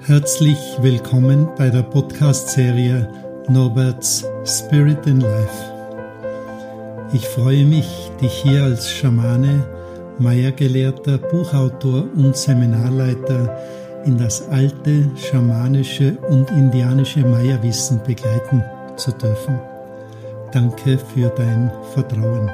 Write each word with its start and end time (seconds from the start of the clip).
Herzlich 0.00 0.58
willkommen 0.80 1.48
bei 1.58 1.68
der 1.68 1.82
Podcast-Serie 1.82 3.08
Norberts 3.48 4.24
Spirit 4.44 5.06
in 5.06 5.20
Life. 5.20 5.72
Ich 7.12 7.26
freue 7.26 7.64
mich, 7.64 8.10
dich 8.20 8.32
hier 8.32 8.64
als 8.64 8.90
Schamane, 8.90 9.64
Maya-Gelehrter, 10.18 11.18
Buchautor 11.18 12.06
und 12.14 12.36
Seminarleiter 12.36 13.56
in 14.04 14.16
das 14.16 14.48
alte 14.48 15.10
schamanische 15.16 16.16
und 16.28 16.50
indianische 16.50 17.20
Maya-Wissen 17.20 18.00
begleiten 18.06 18.62
zu 18.96 19.10
dürfen. 19.12 19.58
Danke 20.52 20.98
für 20.98 21.28
dein 21.30 21.70
Vertrauen. 21.92 22.50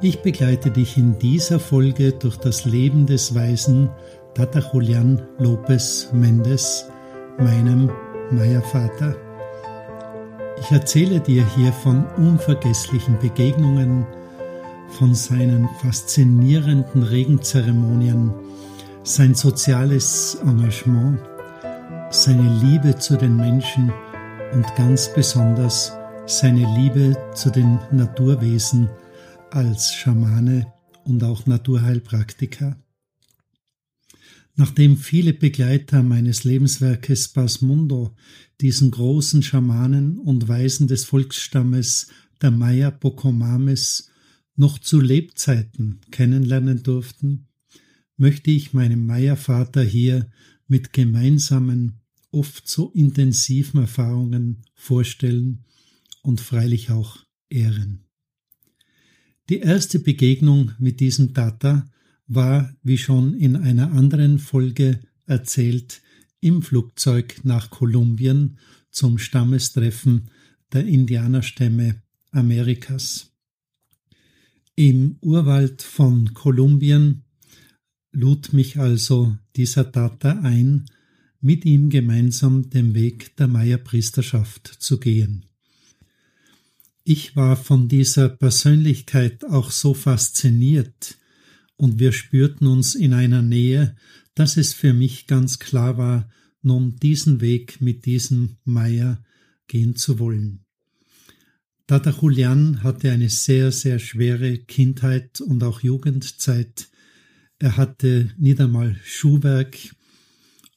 Ich 0.00 0.22
begleite 0.22 0.70
dich 0.70 0.96
in 0.96 1.18
dieser 1.18 1.60
Folge 1.60 2.12
durch 2.12 2.36
das 2.36 2.64
Leben 2.64 3.06
des 3.06 3.34
Weisen 3.34 3.90
Tata 4.34 4.60
Julian 4.60 5.20
Lopez 5.38 6.08
Mendes, 6.12 6.86
meinem 7.38 7.90
Maya-Vater. 8.30 9.14
Ich 10.58 10.70
erzähle 10.70 11.20
dir 11.20 11.44
hier 11.54 11.70
von 11.70 12.06
unvergesslichen 12.16 13.18
Begegnungen, 13.18 14.06
von 14.88 15.14
seinen 15.14 15.68
faszinierenden 15.82 17.02
Regenzeremonien, 17.02 18.32
sein 19.02 19.34
soziales 19.34 20.38
Engagement, 20.46 21.18
seine 22.08 22.48
Liebe 22.62 22.96
zu 22.96 23.18
den 23.18 23.36
Menschen 23.36 23.92
und 24.54 24.64
ganz 24.76 25.12
besonders 25.12 25.92
seine 26.24 26.66
Liebe 26.74 27.16
zu 27.34 27.50
den 27.50 27.78
Naturwesen 27.90 28.88
als 29.50 29.92
Schamane 29.92 30.72
und 31.04 31.22
auch 31.22 31.44
Naturheilpraktiker. 31.44 32.76
Nachdem 34.54 34.98
viele 34.98 35.32
Begleiter 35.32 36.02
meines 36.02 36.44
Lebenswerkes 36.44 37.28
Basmundo 37.28 38.14
diesen 38.60 38.90
großen 38.90 39.42
Schamanen 39.42 40.18
und 40.18 40.46
Weisen 40.46 40.88
des 40.88 41.04
Volksstammes 41.04 42.08
der 42.42 42.50
Maya 42.50 42.90
Pocomames 42.90 44.10
noch 44.54 44.78
zu 44.78 45.00
Lebzeiten 45.00 46.00
kennenlernen 46.10 46.82
durften, 46.82 47.48
möchte 48.16 48.50
ich 48.50 48.74
meinem 48.74 49.06
Maya-Vater 49.06 49.82
hier 49.82 50.30
mit 50.66 50.92
gemeinsamen, 50.92 52.00
oft 52.30 52.68
so 52.68 52.90
intensiven 52.92 53.80
Erfahrungen 53.80 54.62
vorstellen 54.74 55.64
und 56.22 56.40
freilich 56.40 56.90
auch 56.90 57.18
ehren. 57.48 58.04
Die 59.48 59.58
erste 59.58 59.98
Begegnung 59.98 60.72
mit 60.78 61.00
diesem 61.00 61.34
Tata 61.34 61.90
war, 62.34 62.74
wie 62.82 62.98
schon 62.98 63.34
in 63.34 63.56
einer 63.56 63.92
anderen 63.92 64.38
Folge 64.38 65.00
erzählt, 65.26 66.02
im 66.40 66.62
Flugzeug 66.62 67.40
nach 67.44 67.70
Kolumbien 67.70 68.58
zum 68.90 69.18
Stammestreffen 69.18 70.30
der 70.72 70.86
Indianerstämme 70.86 72.02
Amerikas. 72.30 73.30
Im 74.74 75.16
Urwald 75.20 75.82
von 75.82 76.34
Kolumbien 76.34 77.24
lud 78.10 78.52
mich 78.52 78.78
also 78.78 79.36
dieser 79.56 79.92
Tata 79.92 80.40
ein, 80.42 80.86
mit 81.40 81.64
ihm 81.64 81.90
gemeinsam 81.90 82.70
den 82.70 82.94
Weg 82.94 83.36
der 83.36 83.48
Maya-Priesterschaft 83.48 84.66
zu 84.66 84.98
gehen. 84.98 85.46
Ich 87.04 87.34
war 87.34 87.56
von 87.56 87.88
dieser 87.88 88.28
Persönlichkeit 88.28 89.44
auch 89.44 89.72
so 89.72 89.92
fasziniert, 89.92 91.18
und 91.82 91.98
wir 91.98 92.12
spürten 92.12 92.68
uns 92.68 92.94
in 92.94 93.12
einer 93.12 93.42
Nähe, 93.42 93.96
dass 94.36 94.56
es 94.56 94.72
für 94.72 94.92
mich 94.92 95.26
ganz 95.26 95.58
klar 95.58 95.98
war, 95.98 96.30
nun 96.62 96.94
diesen 96.94 97.40
Weg 97.40 97.80
mit 97.80 98.06
diesem 98.06 98.56
Meier 98.62 99.20
gehen 99.66 99.96
zu 99.96 100.20
wollen. 100.20 100.64
Tata 101.88 102.10
Julian 102.10 102.84
hatte 102.84 103.10
eine 103.10 103.28
sehr, 103.28 103.72
sehr 103.72 103.98
schwere 103.98 104.58
Kindheit 104.58 105.40
und 105.40 105.64
auch 105.64 105.80
Jugendzeit. 105.80 106.88
Er 107.58 107.76
hatte 107.76 108.30
nicht 108.38 108.60
einmal 108.60 108.96
Schuhwerk 109.02 109.76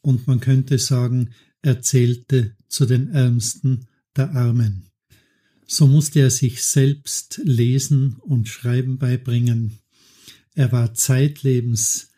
und 0.01 0.25
man 0.25 0.39
könnte 0.39 0.79
sagen, 0.79 1.35
er 1.61 1.83
zählte 1.83 2.55
zu 2.67 2.87
den 2.87 3.09
Ärmsten 3.09 3.85
der 4.17 4.31
Armen. 4.31 4.87
So 5.67 5.85
musste 5.85 6.21
er 6.21 6.31
sich 6.31 6.63
selbst 6.63 7.41
lesen 7.43 8.15
und 8.21 8.47
schreiben 8.47 8.97
beibringen. 8.97 9.84
Er 10.55 10.71
war 10.71 10.93
zeitlebens 10.93 12.11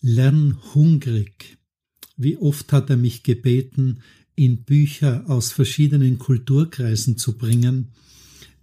lernhungrig. 0.00 1.58
Wie 2.16 2.36
oft 2.36 2.72
hat 2.72 2.88
er 2.88 2.96
mich 2.96 3.24
gebeten, 3.24 4.02
ihn 4.36 4.64
Bücher 4.64 5.24
aus 5.28 5.52
verschiedenen 5.52 6.18
Kulturkreisen 6.18 7.18
zu 7.18 7.36
bringen. 7.36 7.92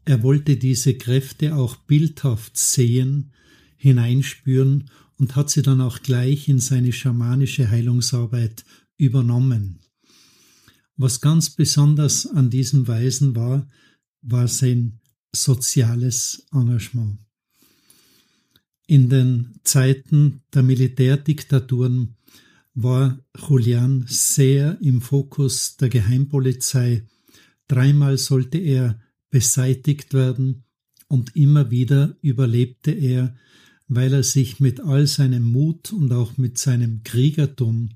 Er 0.06 0.24
wollte 0.24 0.56
diese 0.56 0.96
Kräfte 0.96 1.56
auch 1.56 1.76
bildhaft 1.76 2.58
sehen, 2.58 3.34
hineinspüren 3.76 4.90
und 5.18 5.36
hat 5.36 5.50
sie 5.50 5.62
dann 5.62 5.82
auch 5.82 6.02
gleich 6.02 6.48
in 6.48 6.60
seine 6.60 6.94
schamanische 6.94 7.70
Heilungsarbeit 7.70 8.64
übernommen. 8.98 9.80
Was 10.96 11.20
ganz 11.20 11.50
besonders 11.50 12.26
an 12.26 12.50
diesem 12.50 12.88
Weisen 12.88 13.36
war, 13.36 13.70
war 14.22 14.48
sein 14.48 15.02
soziales 15.36 16.48
Engagement. 16.52 17.27
In 18.90 19.10
den 19.10 19.60
Zeiten 19.66 20.44
der 20.54 20.64
Militärdiktaturen 20.64 22.16
war 22.74 23.20
Julian 23.38 24.06
sehr 24.08 24.78
im 24.82 25.02
Fokus 25.02 25.76
der 25.76 25.90
Geheimpolizei. 25.90 27.04
Dreimal 27.68 28.18
sollte 28.18 28.58
er 28.60 29.02
beseitigt 29.30 30.14
werden 30.14 30.64
und 31.10 31.36
immer 31.36 31.70
wieder 31.70 32.16
überlebte 32.22 32.92
er, 32.92 33.36
weil 33.90 34.14
er 34.14 34.24
sich 34.24 34.62
mit 34.62 34.80
all 34.80 35.06
seinem 35.06 35.44
Mut 35.44 35.92
und 35.92 36.14
auch 36.14 36.38
mit 36.38 36.58
seinem 36.58 37.04
Kriegertum 37.04 37.90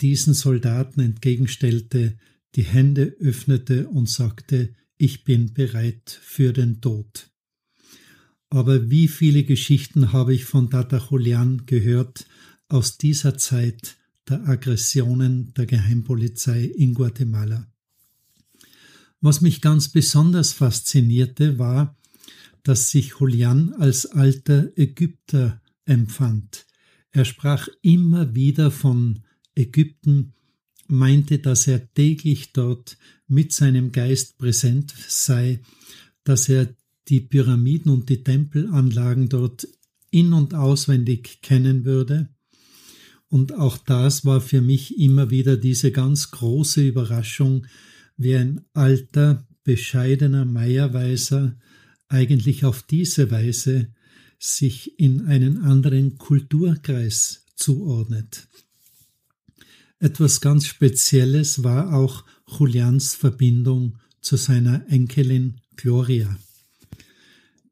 diesen 0.00 0.32
Soldaten 0.32 1.00
entgegenstellte, 1.00 2.16
die 2.54 2.62
Hände 2.62 3.14
öffnete 3.20 3.88
und 3.88 4.08
sagte, 4.08 4.74
ich 4.96 5.24
bin 5.24 5.52
bereit 5.52 6.18
für 6.22 6.54
den 6.54 6.80
Tod. 6.80 7.30
Aber 8.50 8.90
wie 8.90 9.08
viele 9.08 9.44
Geschichten 9.44 10.12
habe 10.12 10.34
ich 10.34 10.44
von 10.44 10.70
Tata 10.70 11.02
Julian 11.10 11.66
gehört 11.66 12.26
aus 12.68 12.96
dieser 12.96 13.36
Zeit 13.36 13.96
der 14.28 14.48
Aggressionen 14.48 15.52
der 15.54 15.66
Geheimpolizei 15.66 16.64
in 16.64 16.94
Guatemala. 16.94 17.66
Was 19.20 19.40
mich 19.40 19.60
ganz 19.60 19.88
besonders 19.88 20.52
faszinierte, 20.52 21.58
war, 21.58 21.96
dass 22.62 22.90
sich 22.90 23.14
Julian 23.18 23.72
als 23.74 24.06
alter 24.06 24.70
Ägypter 24.76 25.60
empfand. 25.84 26.66
Er 27.10 27.24
sprach 27.24 27.68
immer 27.82 28.34
wieder 28.34 28.70
von 28.70 29.24
Ägypten, 29.54 30.34
meinte, 30.86 31.38
dass 31.38 31.66
er 31.66 31.92
täglich 31.94 32.52
dort 32.52 32.96
mit 33.26 33.52
seinem 33.52 33.92
Geist 33.92 34.38
präsent 34.38 34.94
sei, 35.08 35.60
dass 36.24 36.48
er 36.48 36.74
die 37.08 37.20
Pyramiden 37.20 37.90
und 37.90 38.08
die 38.08 38.22
Tempelanlagen 38.22 39.28
dort 39.28 39.66
in 40.10 40.32
und 40.32 40.54
auswendig 40.54 41.42
kennen 41.42 41.84
würde. 41.84 42.28
Und 43.28 43.54
auch 43.54 43.76
das 43.76 44.24
war 44.24 44.40
für 44.40 44.60
mich 44.60 44.98
immer 44.98 45.30
wieder 45.30 45.56
diese 45.56 45.92
ganz 45.92 46.30
große 46.30 46.86
Überraschung, 46.86 47.66
wie 48.16 48.36
ein 48.36 48.62
alter, 48.72 49.46
bescheidener 49.64 50.44
Meierweiser 50.44 51.56
eigentlich 52.08 52.64
auf 52.64 52.82
diese 52.82 53.30
Weise 53.30 53.92
sich 54.38 54.98
in 54.98 55.26
einen 55.26 55.58
anderen 55.58 56.16
Kulturkreis 56.16 57.44
zuordnet. 57.54 58.48
Etwas 59.98 60.40
ganz 60.40 60.66
Spezielles 60.66 61.64
war 61.64 61.92
auch 61.92 62.24
Julians 62.46 63.14
Verbindung 63.14 63.98
zu 64.20 64.36
seiner 64.36 64.88
Enkelin 64.88 65.60
Gloria. 65.76 66.38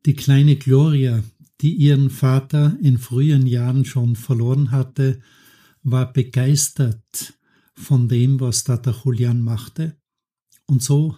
Die 0.07 0.15
kleine 0.15 0.55
Gloria, 0.55 1.25
die 1.61 1.75
ihren 1.75 2.11
Vater 2.11 2.79
in 2.81 2.97
frühen 2.97 3.45
Jahren 3.45 3.85
schon 3.85 4.15
verloren 4.15 4.71
hatte, 4.71 5.19
war 5.83 6.13
begeistert 6.13 7.35
von 7.75 8.09
dem, 8.09 8.39
was 8.39 8.63
Tata 8.63 8.95
Julian 9.05 9.41
machte, 9.41 9.97
und 10.67 10.81
so 10.81 11.17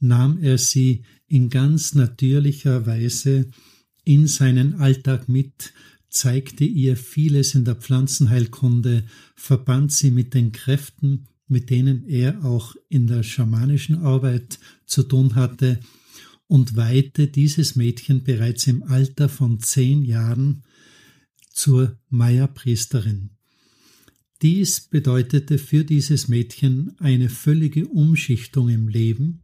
nahm 0.00 0.38
er 0.42 0.58
sie 0.58 1.04
in 1.28 1.48
ganz 1.48 1.94
natürlicher 1.94 2.86
Weise 2.86 3.50
in 4.04 4.26
seinen 4.26 4.80
Alltag 4.80 5.28
mit, 5.28 5.72
zeigte 6.10 6.64
ihr 6.64 6.96
vieles 6.96 7.54
in 7.54 7.64
der 7.64 7.76
Pflanzenheilkunde, 7.76 9.04
verband 9.36 9.92
sie 9.92 10.10
mit 10.10 10.34
den 10.34 10.50
Kräften, 10.50 11.28
mit 11.46 11.70
denen 11.70 12.04
er 12.08 12.44
auch 12.44 12.74
in 12.88 13.06
der 13.06 13.22
schamanischen 13.22 13.98
Arbeit 13.98 14.58
zu 14.86 15.04
tun 15.04 15.36
hatte, 15.36 15.78
und 16.46 16.76
weihte 16.76 17.26
dieses 17.26 17.76
Mädchen 17.76 18.24
bereits 18.24 18.66
im 18.66 18.82
Alter 18.82 19.28
von 19.28 19.60
zehn 19.60 20.02
Jahren 20.02 20.62
zur 21.50 21.98
Maya-Priesterin. 22.10 23.30
Dies 24.42 24.80
bedeutete 24.80 25.58
für 25.58 25.84
dieses 25.84 26.28
Mädchen 26.28 26.92
eine 26.98 27.28
völlige 27.28 27.86
Umschichtung 27.86 28.68
im 28.68 28.88
Leben. 28.88 29.42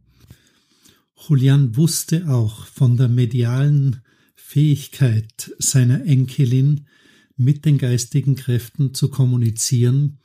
Julian 1.27 1.75
wusste 1.75 2.29
auch 2.29 2.65
von 2.65 2.97
der 2.97 3.07
medialen 3.07 4.01
Fähigkeit 4.35 5.51
seiner 5.57 6.05
Enkelin, 6.05 6.87
mit 7.37 7.65
den 7.65 7.77
geistigen 7.77 8.35
Kräften 8.35 8.93
zu 8.93 9.09
kommunizieren, 9.09 10.19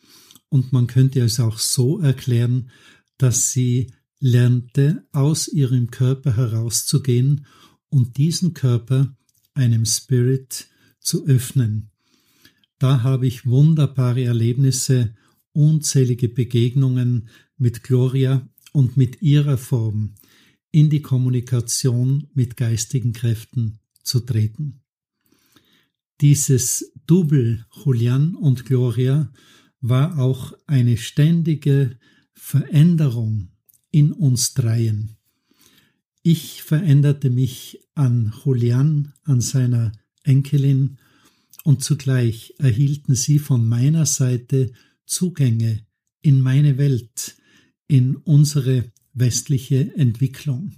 und 0.49 0.72
man 0.72 0.87
könnte 0.87 1.20
es 1.20 1.40
auch 1.40 1.58
so 1.58 1.99
erklären, 2.00 2.70
dass 3.19 3.52
sie 3.52 3.93
lernte, 4.19 5.07
aus 5.13 5.49
ihrem 5.49 5.91
Körper 5.91 6.37
herauszugehen 6.37 7.47
und 7.89 8.17
diesen 8.17 8.55
Körper 8.55 9.17
einem 9.55 9.85
Spirit 9.87 10.69
zu 11.01 11.27
öffnen. 11.27 11.91
Da 12.79 13.03
habe 13.03 13.27
ich 13.27 13.47
wunderbare 13.47 14.25
Erlebnisse, 14.25 15.15
unzählige 15.53 16.29
Begegnungen 16.29 17.29
mit 17.57 17.83
Gloria 17.83 18.47
und 18.73 18.97
mit 18.97 19.23
ihrer 19.23 19.57
Form 19.57 20.15
in 20.71 20.91
die 20.91 21.01
Kommunikation 21.01 22.29
mit 22.35 22.57
geistigen 22.59 23.15
Kräften 23.15 23.79
zu 24.03 24.21
treten. 24.21 24.83
Dieses 26.21 26.93
Double 27.07 27.65
Julian 27.73 28.35
und 28.35 28.67
Gloria 28.67 29.33
war 29.81 30.19
auch 30.19 30.53
eine 30.67 30.97
ständige 30.97 31.99
Veränderung 32.35 33.56
in 33.96 34.12
uns 34.12 34.52
dreien. 34.52 35.16
Ich 36.22 36.62
veränderte 36.62 37.31
mich 37.31 37.81
an 37.94 38.31
Julian, 38.44 39.14
an 39.22 39.40
seiner 39.40 39.93
Enkelin, 40.22 40.98
und 41.64 41.82
zugleich 41.82 42.52
erhielten 42.58 43.14
sie 43.14 43.38
von 43.38 43.66
meiner 43.66 44.04
Seite 44.04 44.70
Zugänge 45.06 45.87
in 46.20 46.43
meine 46.43 46.76
Welt, 46.76 47.37
in 47.88 48.16
unsere 48.16 48.93
westliche 49.14 49.94
Entwicklung. 49.96 50.75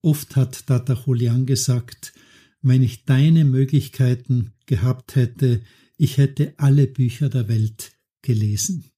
Oft 0.00 0.34
hat 0.34 0.68
Tata 0.68 0.98
Julian 1.04 1.44
gesagt, 1.44 2.14
wenn 2.62 2.82
ich 2.82 3.04
deine 3.04 3.44
Möglichkeiten 3.44 4.54
gehabt 4.64 5.16
hätte, 5.16 5.60
ich 5.98 6.16
hätte 6.16 6.54
alle 6.56 6.86
Bücher 6.86 7.28
der 7.28 7.46
Welt 7.48 7.92
gelesen. 8.22 8.90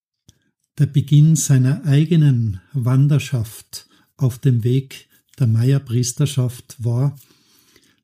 Der 0.79 0.87
Beginn 0.87 1.37
seiner 1.37 1.85
eigenen 1.85 2.61
Wanderschaft 2.73 3.89
auf 4.17 4.39
dem 4.39 4.65
Weg 4.65 5.09
der 5.39 5.47
Meierpriesterschaft 5.47 6.77
war 6.79 7.17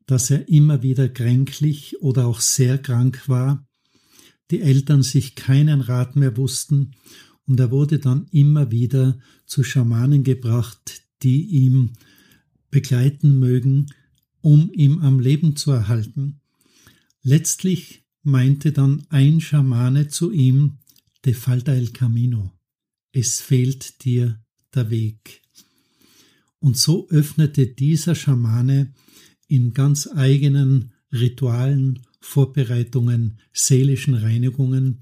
dass 0.07 0.31
er 0.31 0.49
immer 0.49 0.83
wieder 0.83 1.09
kränklich 1.09 2.01
oder 2.01 2.27
auch 2.27 2.41
sehr 2.41 2.79
krank 2.79 3.29
war, 3.29 3.67
die 4.51 4.61
Eltern 4.61 5.03
sich 5.03 5.35
keinen 5.35 5.81
Rat 5.81 6.17
mehr 6.17 6.37
wussten, 6.37 6.93
und 7.49 7.61
er 7.61 7.71
wurde 7.71 8.01
dann 8.01 8.27
immer 8.33 8.73
wieder 8.73 9.21
zu 9.45 9.63
Schamanen 9.63 10.25
gebracht, 10.25 11.03
die 11.23 11.45
ihm 11.45 11.93
begleiten 12.71 13.39
mögen, 13.39 13.87
um 14.41 14.73
ihn 14.73 15.01
am 15.01 15.21
Leben 15.21 15.55
zu 15.55 15.71
erhalten. 15.71 16.41
Letztlich 17.23 18.05
meinte 18.25 18.73
dann 18.73 19.07
ein 19.11 19.41
Schamane 19.41 20.09
zu 20.09 20.33
ihm, 20.33 20.79
de 21.25 21.35
falta 21.35 21.73
el 21.73 21.91
camino, 21.91 22.53
es 23.17 23.41
fehlt 23.41 24.05
dir 24.05 24.39
der 24.75 24.91
Weg. 24.91 25.41
Und 26.59 26.77
so 26.77 27.09
öffnete 27.09 27.67
dieser 27.67 28.15
Schamane 28.15 28.93
in 29.49 29.73
ganz 29.73 30.07
eigenen 30.07 30.93
Ritualen, 31.11 32.03
Vorbereitungen, 32.21 33.39
seelischen 33.55 34.15
Reinigungen 34.15 35.01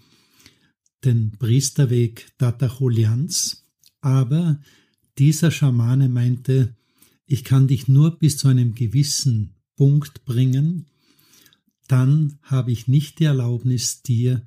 den 1.04 1.32
Priesterweg 1.32 2.28
Tatacholians, 2.38 3.66
aber 4.00 4.60
dieser 5.18 5.50
Schamane 5.50 6.08
meinte, 6.08 6.76
ich 7.26 7.42
kann 7.42 7.66
dich 7.66 7.88
nur 7.88 8.16
bis 8.16 8.36
zu 8.36 8.46
einem 8.46 8.76
gewissen 8.76 9.56
Punkt 9.74 10.24
bringen, 10.24 10.86
dann 11.88 12.38
habe 12.42 12.70
ich 12.70 12.86
nicht 12.86 13.18
die 13.18 13.24
Erlaubnis, 13.24 14.02
dir 14.02 14.46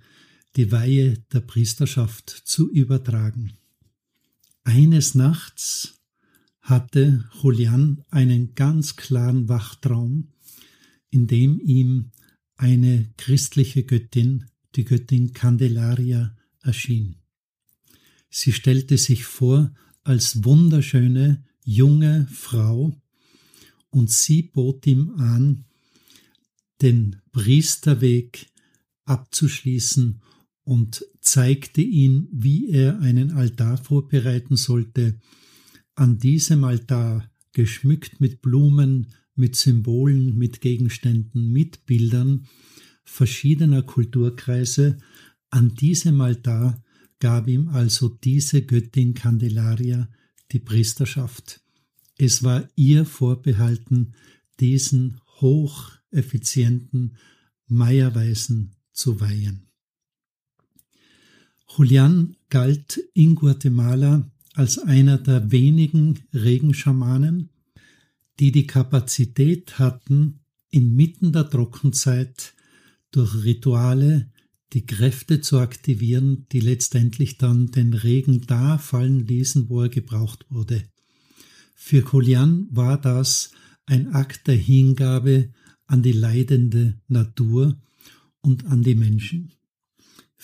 die 0.58 0.72
Weihe 0.72 1.24
der 1.32 1.42
Priesterschaft 1.42 2.30
zu 2.30 2.70
übertragen. 2.70 3.54
Eines 4.64 5.14
Nachts 5.14 6.02
hatte 6.62 7.30
Julian 7.42 8.04
einen 8.10 8.56
ganz 8.56 8.96
klaren 8.96 9.48
Wachtraum, 9.48 10.34
in 11.12 11.28
dem 11.28 11.60
ihm 11.60 12.12
eine 12.56 13.08
christliche 13.18 13.84
Göttin, 13.84 14.46
die 14.76 14.84
Göttin 14.84 15.32
Candelaria, 15.32 16.36
erschien. 16.62 17.16
Sie 18.30 18.52
stellte 18.52 18.98
sich 18.98 19.26
vor 19.26 19.74
als 20.04 20.44
wunderschöne 20.44 21.46
junge 21.64 22.28
Frau 22.34 23.00
und 23.90 24.10
sie 24.10 24.42
bot 24.42 24.86
ihm 24.88 25.12
an, 25.18 25.66
den 26.82 27.22
Priesterweg 27.32 28.52
abzuschließen 29.06 30.22
und 30.68 31.06
zeigte 31.22 31.82
ihn, 31.82 32.28
wie 32.32 32.70
er 32.70 33.00
einen 33.00 33.32
Altar 33.32 33.78
vorbereiten 33.78 34.58
sollte, 34.58 35.18
an 35.96 36.18
diesem 36.18 36.66
Altar, 36.66 37.32
geschmückt 37.54 38.20
mit 38.20 38.42
Blumen, 38.42 39.08
mit 39.34 39.56
Symbolen, 39.56 40.38
mit 40.38 40.60
Gegenständen, 40.60 41.52
mit 41.54 41.86
Bildern 41.86 42.48
verschiedener 43.06 43.82
Kulturkreise, 43.82 44.98
an 45.50 45.74
diesem 45.74 46.20
Altar 46.20 46.84
gab 47.20 47.48
ihm 47.48 47.70
also 47.70 48.10
diese 48.10 48.62
Göttin 48.62 49.14
Candelaria 49.14 50.10
die 50.52 50.60
Priesterschaft. 50.60 51.62
Es 52.18 52.44
war 52.44 52.68
ihr 52.76 53.06
vorbehalten, 53.06 54.14
diesen 54.60 55.22
hocheffizienten 55.40 57.16
Meierweisen 57.68 58.76
zu 58.92 59.22
weihen. 59.22 59.67
Julian 61.70 62.36
galt 62.50 63.00
in 63.14 63.36
Guatemala 63.36 64.30
als 64.54 64.80
einer 64.80 65.18
der 65.18 65.52
wenigen 65.52 66.20
Regenschamanen, 66.34 67.50
die 68.40 68.52
die 68.52 68.68
Kapazität 68.68 69.80
hatten, 69.80 70.40
inmitten 70.70 71.32
der 71.32 71.50
Trockenzeit 71.50 72.54
durch 73.12 73.44
Rituale 73.44 74.32
die 74.74 74.86
Kräfte 74.86 75.42
zu 75.42 75.60
aktivieren, 75.60 76.46
die 76.52 76.60
letztendlich 76.60 77.38
dann 77.38 77.72
den 77.72 77.94
Regen 77.94 78.42
da 78.48 78.78
fallen 78.78 79.26
ließen, 79.26 79.70
wo 79.70 79.84
er 79.84 79.90
gebraucht 79.90 80.46
wurde. 80.50 80.84
Für 81.74 82.02
Kolian 82.02 82.68
war 82.72 83.00
das 83.00 83.52
ein 83.86 84.14
Akt 84.14 84.48
der 84.48 84.56
Hingabe 84.56 85.54
an 85.86 86.04
die 86.04 86.12
leidende 86.12 87.00
Natur 87.08 87.80
und 88.42 88.66
an 88.66 88.84
die 88.84 88.96
Menschen. 88.96 89.54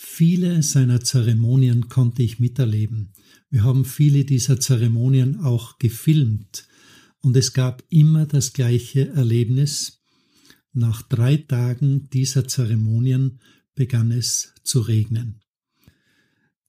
Viele 0.05 0.61
seiner 0.63 0.99
Zeremonien 0.99 1.87
konnte 1.87 2.23
ich 2.23 2.37
miterleben. 2.37 3.13
Wir 3.49 3.63
haben 3.63 3.85
viele 3.85 4.25
dieser 4.25 4.59
Zeremonien 4.59 5.39
auch 5.39 5.79
gefilmt 5.79 6.67
und 7.21 7.35
es 7.37 7.53
gab 7.53 7.83
immer 7.89 8.25
das 8.25 8.51
gleiche 8.51 9.07
Erlebnis. 9.07 10.03
Nach 10.73 11.01
drei 11.03 11.37
Tagen 11.37 12.09
dieser 12.09 12.47
Zeremonien 12.47 13.39
begann 13.75 14.11
es 14.11 14.53
zu 14.63 14.81
regnen. 14.81 15.39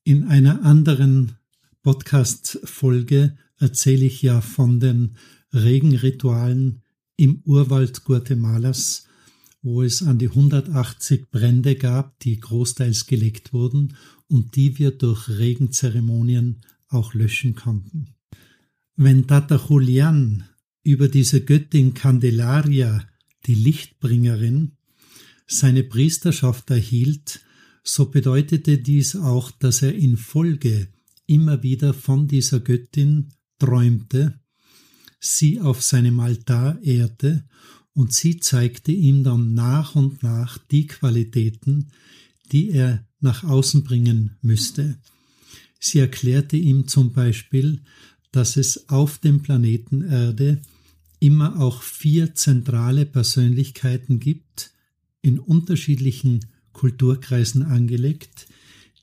In 0.05 0.25
einer 0.25 0.65
anderen 0.65 1.33
Podcast-Folge 1.83 3.37
erzähle 3.59 4.07
ich 4.07 4.23
ja 4.23 4.41
von 4.43 4.79
den 4.79 5.17
Regenritualen 5.53 6.83
im 7.17 7.43
Urwald 7.45 8.05
Guatemalas, 8.05 9.07
wo 9.65 9.83
es 9.83 10.03
an 10.03 10.19
die 10.19 10.29
180 10.29 11.31
Brände 11.31 11.75
gab, 11.75 12.21
die 12.21 12.39
großteils 12.39 13.07
gelegt 13.07 13.55
wurden 13.55 13.97
und 14.29 14.57
die 14.57 14.79
wir 14.79 14.91
durch 14.91 15.29
Regenzeremonien 15.29 16.61
auch 16.89 17.15
löschen 17.15 17.55
konnten. 17.55 18.15
Wenn 18.95 19.27
Tata 19.27 19.59
Julian 19.69 20.45
über 20.83 21.09
diese 21.09 21.41
Göttin 21.41 21.95
Candelaria, 21.95 23.09
die 23.47 23.55
Lichtbringerin, 23.55 24.73
seine 25.47 25.83
Priesterschaft 25.83 26.71
erhielt, 26.71 27.41
so 27.83 28.11
bedeutete 28.11 28.79
dies 28.79 29.17
auch, 29.17 29.51
dass 29.51 29.81
er 29.81 29.95
in 29.95 30.19
Folge 30.19 30.89
immer 31.27 31.63
wieder 31.63 31.95
von 31.95 32.29
dieser 32.29 32.61
Göttin 32.61 33.33
träumte, 33.59 34.39
sie 35.21 35.59
auf 35.59 35.83
seinem 35.83 36.21
Altar 36.21 36.83
ehrte 36.83 37.45
und 37.95 38.13
sie 38.13 38.39
zeigte 38.41 38.93
ihm 38.93 39.25
dann 39.25 39.55
nach 39.55 39.95
und 39.95 40.23
nach 40.23 40.59
die 40.59 40.87
Qualitäten, 40.87 41.89
die 42.53 42.71
er 42.71 43.07
nach 43.21 43.45
außen 43.45 43.85
bringen 43.85 44.37
müsste. 44.43 44.99
Sie 45.81 46.01
erklärte 46.01 46.57
ihm 46.57 46.89
zum 46.89 47.13
Beispiel, 47.13 47.81
dass 48.33 48.57
es 48.57 48.89
auf 48.89 49.19
dem 49.19 49.43
Planeten 49.43 50.03
Erde 50.03 50.61
immer 51.21 51.61
auch 51.61 51.83
vier 51.83 52.35
zentrale 52.35 53.07
Persönlichkeiten 53.07 54.19
gibt, 54.19 54.73
in 55.23 55.39
unterschiedlichen 55.39 56.45
Kulturkreisen 56.73 57.63
angelegt, 57.63 58.47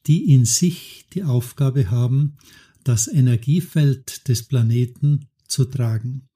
die 0.07 0.33
in 0.33 0.45
sich 0.45 1.05
die 1.13 1.23
Aufgabe 1.23 1.89
haben, 1.89 2.37
das 2.83 3.07
Energiefeld 3.07 4.27
des 4.27 4.43
Planeten 4.43 5.27
zu 5.47 5.65
tragen. 5.65 6.27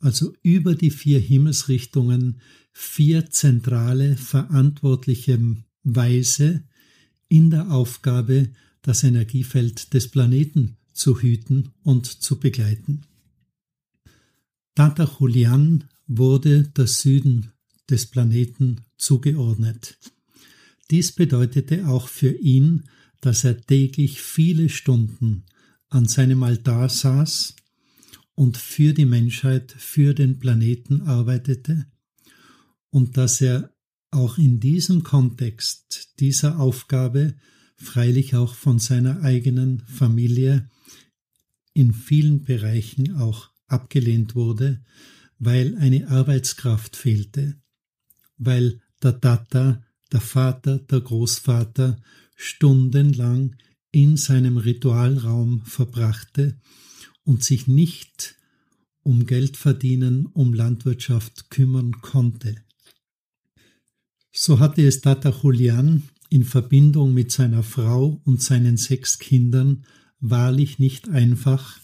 Also 0.00 0.34
über 0.42 0.74
die 0.74 0.90
vier 0.90 1.20
Himmelsrichtungen 1.20 2.40
vier 2.72 3.30
zentrale 3.30 4.16
verantwortliche 4.16 5.38
Weise 5.84 6.64
in 7.28 7.50
der 7.50 7.70
Aufgabe, 7.70 8.50
das 8.82 9.04
Energiefeld 9.04 9.92
des 9.92 10.08
Planeten 10.08 10.76
zu 10.92 11.20
hüten 11.20 11.70
und 11.82 12.06
zu 12.06 12.40
begleiten. 12.40 13.02
Tata 14.74 15.10
Julian 15.18 15.84
wurde 16.06 16.64
der 16.64 16.86
Süden 16.86 17.52
des 17.90 18.06
Planeten 18.06 18.80
zugeordnet. 18.96 19.98
Dies 20.90 21.12
bedeutete 21.12 21.86
auch 21.88 22.08
für 22.08 22.32
ihn, 22.32 22.84
dass 23.20 23.44
er 23.44 23.60
täglich 23.60 24.22
viele 24.22 24.68
Stunden 24.68 25.44
an 25.88 26.08
seinem 26.08 26.42
Altar 26.42 26.88
saß 26.88 27.54
und 28.40 28.56
für 28.56 28.94
die 28.94 29.04
Menschheit, 29.04 29.70
für 29.70 30.14
den 30.14 30.38
Planeten 30.38 31.02
arbeitete 31.02 31.84
und 32.88 33.18
dass 33.18 33.42
er 33.42 33.74
auch 34.10 34.38
in 34.38 34.60
diesem 34.60 35.02
Kontext 35.02 36.14
dieser 36.20 36.58
Aufgabe 36.58 37.34
freilich 37.76 38.36
auch 38.36 38.54
von 38.54 38.78
seiner 38.78 39.20
eigenen 39.20 39.80
Familie 39.80 40.70
in 41.74 41.92
vielen 41.92 42.42
Bereichen 42.42 43.14
auch 43.14 43.50
abgelehnt 43.66 44.34
wurde, 44.34 44.80
weil 45.38 45.76
eine 45.76 46.08
Arbeitskraft 46.08 46.96
fehlte, 46.96 47.60
weil 48.38 48.80
der 49.02 49.20
Tata, 49.20 49.84
der 50.12 50.22
Vater, 50.22 50.78
der 50.78 51.02
Großvater 51.02 52.00
stundenlang 52.36 53.56
in 53.90 54.16
seinem 54.16 54.56
Ritualraum 54.56 55.60
verbrachte 55.66 56.56
und 57.30 57.44
sich 57.44 57.68
nicht 57.68 58.34
um 59.04 59.24
Geld 59.24 59.56
verdienen, 59.56 60.26
um 60.26 60.52
Landwirtschaft 60.52 61.48
kümmern 61.48 62.00
konnte. 62.00 62.56
So 64.32 64.58
hatte 64.58 64.84
es 64.84 65.00
Tata 65.00 65.30
Julian 65.30 66.02
in 66.28 66.42
Verbindung 66.42 67.14
mit 67.14 67.30
seiner 67.30 67.62
Frau 67.62 68.20
und 68.24 68.42
seinen 68.42 68.76
sechs 68.76 69.20
Kindern 69.20 69.86
wahrlich 70.18 70.80
nicht 70.80 71.08
einfach. 71.08 71.78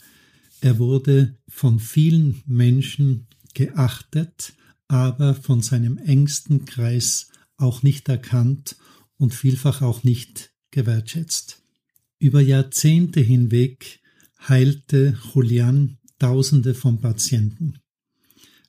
Er 0.61 0.81
wurde 0.81 1.37
von 1.47 1.79
vielen 1.79 2.43
Menschen 2.47 3.29
geachtet, 3.55 4.53
aber 4.89 5.37
von 5.37 5.63
seinem 5.63 5.97
engsten 5.97 6.65
Kreis 6.65 7.29
auch 7.57 7.85
nicht 7.85 8.09
erkannt 8.09 8.75
und 9.17 9.33
vielfach 9.33 9.81
auch 9.81 10.03
nicht 10.03 10.51
gewertschätzt. 10.73 11.63
Über 12.19 12.41
Jahrzehnte 12.41 13.21
hinweg 13.21 14.01
heilte 14.39 15.17
Julian 15.35 15.99
Tausende 16.19 16.75
von 16.75 17.01
Patienten. 17.01 17.79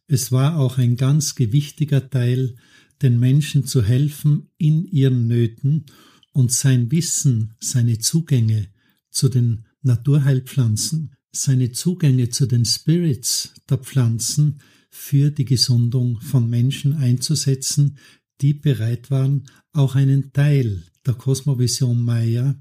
Es 0.08 0.32
war 0.32 0.58
auch 0.58 0.78
ein 0.78 0.96
ganz 0.98 1.36
gewichtiger 1.36 2.10
Teil, 2.10 2.56
den 3.02 3.20
Menschen 3.20 3.66
zu 3.66 3.84
helfen 3.84 4.50
in 4.58 4.86
ihren 4.86 5.28
Nöten 5.28 5.86
und 6.34 6.52
sein 6.52 6.92
Wissen, 6.92 7.54
seine 7.60 8.00
Zugänge 8.00 8.68
zu 9.10 9.30
den 9.30 9.66
Naturheilpflanzen, 9.82 11.16
seine 11.32 11.72
Zugänge 11.72 12.30
zu 12.30 12.48
den 12.48 12.66
Spirits 12.66 13.54
der 13.70 13.78
Pflanzen 13.78 14.60
für 14.90 15.32
die 15.32 15.46
Gesundung 15.46 16.20
von 16.22 16.50
Menschen 16.50 16.94
einzusetzen, 16.94 17.98
die 18.42 18.54
bereit 18.54 19.12
waren, 19.12 19.48
auch 19.74 19.96
einen 19.96 20.34
Teil 20.34 20.84
der 21.06 21.14
Kosmovision 21.14 22.02
Maya 22.02 22.56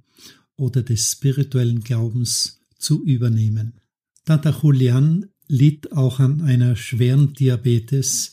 oder 0.57 0.83
des 0.83 1.13
spirituellen 1.13 1.81
Glaubens 1.81 2.61
zu 2.79 3.05
übernehmen. 3.05 3.81
Tata 4.25 4.51
Julian 4.63 5.27
litt 5.49 5.93
auch 5.93 6.19
an 6.19 6.41
einer 6.41 6.77
schweren 6.77 7.33
Diabetes, 7.33 8.33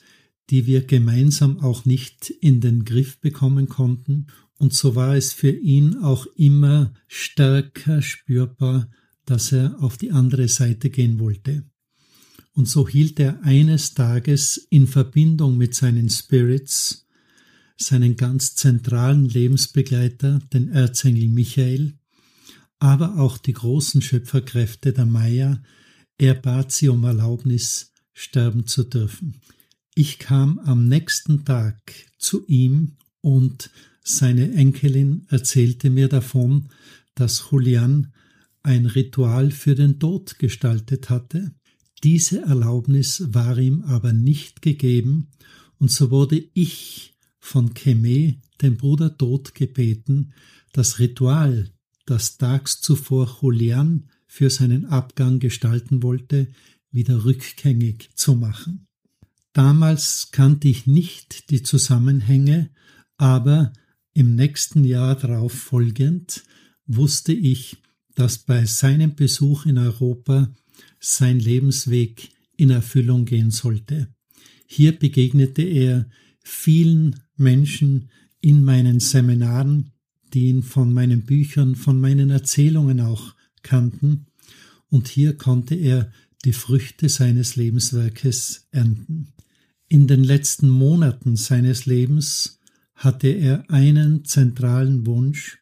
die 0.49 0.65
wir 0.65 0.85
gemeinsam 0.85 1.59
auch 1.59 1.85
nicht 1.85 2.29
in 2.29 2.61
den 2.61 2.85
Griff 2.85 3.19
bekommen 3.19 3.69
konnten, 3.69 4.27
und 4.59 4.73
so 4.73 4.95
war 4.95 5.15
es 5.15 5.33
für 5.33 5.51
ihn 5.51 5.97
auch 5.97 6.25
immer 6.37 6.93
stärker 7.07 8.01
spürbar, 8.01 8.89
dass 9.25 9.51
er 9.51 9.81
auf 9.81 9.97
die 9.97 10.11
andere 10.11 10.47
Seite 10.47 10.89
gehen 10.89 11.19
wollte. 11.19 11.63
Und 12.53 12.67
so 12.67 12.87
hielt 12.87 13.19
er 13.19 13.43
eines 13.43 13.93
Tages 13.93 14.67
in 14.69 14.87
Verbindung 14.87 15.57
mit 15.57 15.73
seinen 15.75 16.09
Spirits, 16.09 17.07
seinen 17.77 18.15
ganz 18.15 18.55
zentralen 18.55 19.25
Lebensbegleiter, 19.25 20.39
den 20.53 20.69
Erzengel 20.69 21.27
Michael, 21.29 21.97
aber 22.83 23.17
auch 23.17 23.37
die 23.37 23.53
großen 23.53 24.01
Schöpferkräfte 24.01 24.91
der 24.91 25.05
Maya, 25.05 25.63
er 26.17 26.33
bat 26.33 26.73
sie 26.73 26.89
um 26.89 27.05
Erlaubnis, 27.05 27.93
sterben 28.11 28.67
zu 28.67 28.83
dürfen. 28.83 29.39
Ich 29.95 30.19
kam 30.19 30.59
am 30.59 30.89
nächsten 30.89 31.45
Tag 31.45 31.93
zu 32.17 32.45
ihm 32.45 32.97
und 33.21 33.69
seine 34.03 34.51
Enkelin 34.51 35.25
erzählte 35.29 35.89
mir 35.89 36.09
davon, 36.09 36.67
dass 37.15 37.51
Julian 37.51 38.11
ein 38.63 38.85
Ritual 38.85 39.51
für 39.51 39.75
den 39.75 39.97
Tod 39.97 40.37
gestaltet 40.37 41.09
hatte. 41.09 41.53
Diese 42.03 42.41
Erlaubnis 42.41 43.23
war 43.29 43.57
ihm 43.57 43.83
aber 43.83 44.11
nicht 44.11 44.61
gegeben, 44.61 45.29
und 45.77 45.89
so 45.89 46.11
wurde 46.11 46.43
ich 46.53 47.13
von 47.39 47.73
Keme, 47.73 48.41
dem 48.61 48.75
Bruder 48.75 49.17
Tod, 49.17 49.55
gebeten, 49.55 50.33
das 50.73 50.99
Ritual 50.99 51.72
das 52.05 52.37
tags 52.37 52.81
zuvor 52.81 53.39
Julian 53.41 54.09
für 54.27 54.49
seinen 54.49 54.85
Abgang 54.85 55.39
gestalten 55.39 56.03
wollte, 56.03 56.51
wieder 56.91 57.25
rückgängig 57.25 58.09
zu 58.15 58.35
machen. 58.35 58.87
Damals 59.53 60.29
kannte 60.31 60.67
ich 60.67 60.87
nicht 60.87 61.49
die 61.51 61.61
Zusammenhänge, 61.61 62.71
aber 63.17 63.73
im 64.13 64.35
nächsten 64.35 64.83
Jahr 64.83 65.15
darauf 65.15 65.53
folgend 65.53 66.43
wusste 66.85 67.33
ich, 67.33 67.77
dass 68.15 68.39
bei 68.39 68.65
seinem 68.65 69.15
Besuch 69.15 69.65
in 69.65 69.77
Europa 69.77 70.53
sein 70.99 71.39
Lebensweg 71.39 72.29
in 72.57 72.69
Erfüllung 72.69 73.25
gehen 73.25 73.51
sollte. 73.51 74.13
Hier 74.65 74.97
begegnete 74.97 75.61
er 75.61 76.09
vielen 76.43 77.19
Menschen 77.35 78.09
in 78.39 78.63
meinen 78.63 78.99
Seminaren, 78.99 79.92
die 80.33 80.47
ihn 80.47 80.63
von 80.63 80.93
meinen 80.93 81.23
Büchern, 81.23 81.75
von 81.75 81.99
meinen 82.01 82.29
Erzählungen 82.29 82.99
auch 82.99 83.35
kannten, 83.61 84.27
und 84.89 85.07
hier 85.07 85.37
konnte 85.37 85.75
er 85.75 86.11
die 86.45 86.53
Früchte 86.53 87.09
seines 87.09 87.55
Lebenswerkes 87.55 88.67
ernten. 88.71 89.33
In 89.87 90.07
den 90.07 90.23
letzten 90.23 90.69
Monaten 90.69 91.35
seines 91.35 91.85
Lebens 91.85 92.59
hatte 92.95 93.27
er 93.27 93.69
einen 93.69 94.25
zentralen 94.25 95.05
Wunsch, 95.07 95.59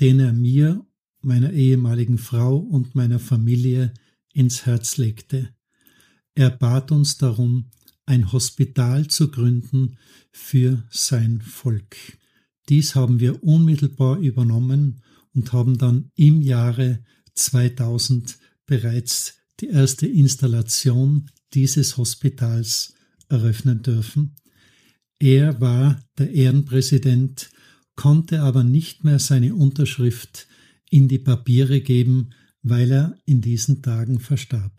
den 0.00 0.20
er 0.20 0.32
mir, 0.32 0.84
meiner 1.20 1.52
ehemaligen 1.52 2.18
Frau 2.18 2.56
und 2.58 2.94
meiner 2.94 3.18
Familie 3.18 3.92
ins 4.32 4.66
Herz 4.66 4.98
legte. 4.98 5.50
Er 6.34 6.50
bat 6.50 6.90
uns 6.92 7.16
darum, 7.16 7.70
ein 8.06 8.32
Hospital 8.32 9.06
zu 9.08 9.30
gründen 9.30 9.96
für 10.32 10.82
sein 10.90 11.40
Volk. 11.40 11.96
Dies 12.68 12.94
haben 12.94 13.20
wir 13.20 13.42
unmittelbar 13.44 14.18
übernommen 14.18 15.02
und 15.34 15.52
haben 15.52 15.78
dann 15.78 16.10
im 16.14 16.40
Jahre 16.40 17.00
2000 17.34 18.38
bereits 18.66 19.34
die 19.60 19.68
erste 19.68 20.06
Installation 20.06 21.30
dieses 21.52 21.96
Hospitals 21.96 22.94
eröffnen 23.28 23.82
dürfen. 23.82 24.36
Er 25.18 25.60
war 25.60 26.00
der 26.18 26.30
Ehrenpräsident, 26.32 27.50
konnte 27.96 28.42
aber 28.42 28.64
nicht 28.64 29.04
mehr 29.04 29.18
seine 29.18 29.54
Unterschrift 29.54 30.48
in 30.90 31.08
die 31.08 31.18
Papiere 31.18 31.80
geben, 31.80 32.30
weil 32.62 32.90
er 32.90 33.18
in 33.24 33.40
diesen 33.40 33.82
Tagen 33.82 34.20
verstarb. 34.20 34.72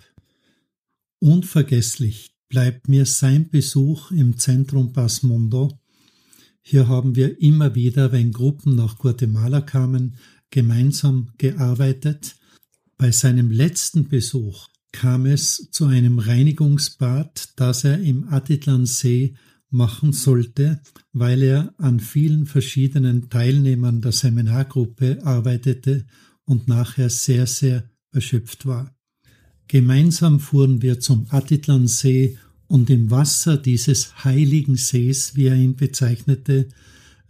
Unvergesslich 1.20 2.36
bleibt 2.50 2.90
mir 2.90 3.06
sein 3.06 3.50
Besuch 3.50 4.12
im 4.12 4.38
Zentrum 4.38 4.92
Pasmondo, 4.92 5.80
hier 6.68 6.88
haben 6.88 7.16
wir 7.16 7.40
immer 7.40 7.76
wieder, 7.76 8.12
wenn 8.12 8.32
Gruppen 8.32 8.76
nach 8.76 8.98
Guatemala 8.98 9.62
kamen, 9.62 10.16
gemeinsam 10.50 11.30
gearbeitet. 11.38 12.38
Bei 12.98 13.12
seinem 13.12 13.52
letzten 13.52 14.08
Besuch 14.08 14.68
kam 14.92 15.28
es 15.28 15.70
zu 15.70 15.86
einem 15.86 16.18
Reinigungsbad, 16.18 17.50
das 17.56 17.84
er 17.84 18.00
im 18.00 18.28
Atitlansee 18.30 19.36
machen 19.70 20.12
sollte, 20.12 20.82
weil 21.14 21.44
er 21.44 21.76
an 21.78 22.00
vielen 22.00 22.48
verschiedenen 22.48 23.30
Teilnehmern 23.30 24.02
der 24.02 24.12
Seminargruppe 24.12 25.20
arbeitete 25.24 26.08
und 26.46 26.68
nachher 26.68 27.12
sehr, 27.12 27.46
sehr 27.46 27.88
erschöpft 28.12 28.66
war. 28.66 28.92
Gemeinsam 29.68 30.40
fuhren 30.40 30.82
wir 30.82 31.00
zum 31.00 31.28
Atitlansee 31.30 32.40
und 32.76 32.90
im 32.90 33.10
Wasser 33.10 33.56
dieses 33.56 34.26
heiligen 34.26 34.76
Sees, 34.76 35.38
wie 35.38 35.46
er 35.46 35.56
ihn 35.56 35.78
bezeichnete, 35.78 36.68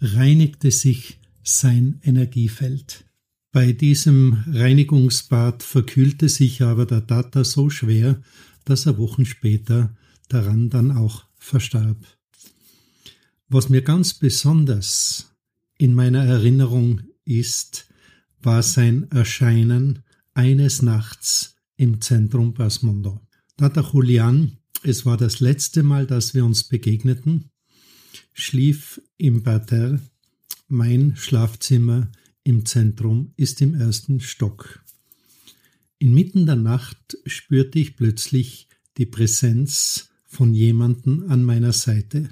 reinigte 0.01 0.71
sich 0.71 1.19
sein 1.43 2.01
Energiefeld. 2.03 3.05
Bei 3.51 3.71
diesem 3.71 4.43
Reinigungsbad 4.47 5.61
verkühlte 5.61 6.29
sich 6.29 6.63
aber 6.63 6.87
der 6.87 7.05
Tata 7.05 7.43
so 7.43 7.69
schwer, 7.69 8.19
dass 8.63 8.87
er 8.87 8.97
Wochen 8.97 9.23
später 9.23 9.95
daran 10.29 10.71
dann 10.71 10.91
auch 10.91 11.25
verstarb. 11.37 12.03
Was 13.47 13.69
mir 13.69 13.83
ganz 13.83 14.15
besonders 14.15 15.31
in 15.77 15.93
meiner 15.93 16.25
Erinnerung 16.25 17.01
ist, 17.23 17.87
war 18.41 18.63
sein 18.63 19.11
Erscheinen 19.11 19.99
eines 20.33 20.81
Nachts 20.81 21.55
im 21.77 22.01
Zentrum 22.01 22.55
Basmondo. 22.55 23.21
Tata 23.57 23.87
Julian, 23.93 24.57
es 24.87 25.05
war 25.05 25.17
das 25.17 25.39
letzte 25.39 25.83
Mal, 25.83 26.05
dass 26.05 26.33
wir 26.33 26.45
uns 26.45 26.63
begegneten, 26.63 27.49
schlief 28.33 29.01
im 29.17 29.43
Parterre. 29.43 29.99
Mein 30.67 31.15
Schlafzimmer 31.15 32.11
im 32.43 32.65
Zentrum 32.65 33.33
ist 33.37 33.61
im 33.61 33.73
ersten 33.73 34.19
Stock. 34.19 34.83
Inmitten 35.97 36.45
der 36.45 36.55
Nacht 36.55 37.17
spürte 37.25 37.79
ich 37.79 37.95
plötzlich 37.95 38.67
die 38.97 39.05
Präsenz 39.05 40.09
von 40.25 40.53
jemanden 40.53 41.29
an 41.29 41.43
meiner 41.43 41.73
Seite. 41.73 42.29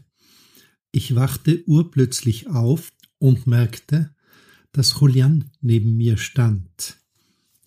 Ich 0.91 1.15
wachte 1.15 1.63
urplötzlich 1.67 2.47
auf 2.47 2.91
und 3.17 3.47
merkte, 3.47 4.13
dass 4.71 4.99
Julian 4.99 5.51
neben 5.61 5.97
mir 5.97 6.17
stand. 6.17 6.97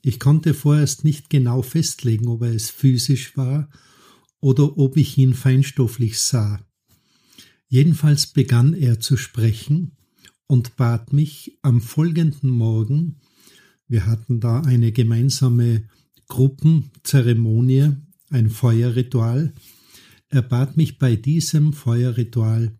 Ich 0.02 0.20
konnte 0.20 0.54
vorerst 0.54 1.04
nicht 1.04 1.30
genau 1.30 1.62
festlegen, 1.62 2.28
ob 2.28 2.42
er 2.42 2.54
es 2.54 2.70
physisch 2.70 3.36
war 3.36 3.68
oder 4.46 4.78
ob 4.78 4.96
ich 4.96 5.18
ihn 5.18 5.34
feinstofflich 5.34 6.20
sah. 6.20 6.64
Jedenfalls 7.66 8.28
begann 8.28 8.74
er 8.74 9.00
zu 9.00 9.16
sprechen 9.16 9.96
und 10.46 10.76
bat 10.76 11.12
mich 11.12 11.58
am 11.62 11.80
folgenden 11.80 12.50
Morgen, 12.50 13.16
wir 13.88 14.06
hatten 14.06 14.38
da 14.38 14.60
eine 14.60 14.92
gemeinsame 14.92 15.88
Gruppenzeremonie, 16.28 17.94
ein 18.30 18.48
Feuerritual, 18.48 19.52
er 20.28 20.42
bat 20.42 20.76
mich 20.76 20.98
bei 20.98 21.16
diesem 21.16 21.72
Feuerritual 21.72 22.78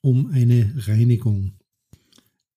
um 0.00 0.28
eine 0.28 0.72
Reinigung. 0.86 1.54